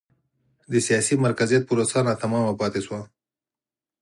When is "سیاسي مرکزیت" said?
0.87-1.61